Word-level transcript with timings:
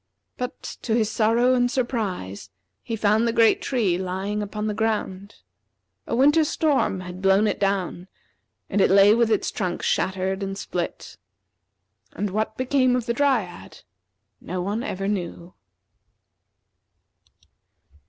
But, 0.35 0.63
to 0.81 0.95
his 0.95 1.11
sorrow 1.11 1.53
and 1.53 1.69
surprise, 1.69 2.49
he 2.81 2.95
found 2.95 3.27
the 3.27 3.31
great 3.31 3.61
tree 3.61 3.99
lying 3.99 4.41
upon 4.41 4.65
the 4.65 4.73
ground. 4.73 5.35
A 6.07 6.15
winter 6.15 6.43
storm 6.43 7.01
had 7.01 7.21
blown 7.21 7.45
it 7.45 7.59
down, 7.59 8.07
and 8.67 8.81
it 8.81 8.89
lay 8.89 9.13
with 9.13 9.29
its 9.29 9.51
trunk 9.51 9.83
shattered 9.83 10.41
and 10.41 10.57
split. 10.57 11.17
And 12.13 12.31
what 12.31 12.57
became 12.57 12.95
of 12.95 13.05
the 13.05 13.13
Dryad, 13.13 13.83
no 14.39 14.59
one 14.59 14.81
ever 14.81 15.07
knew. 15.07 15.53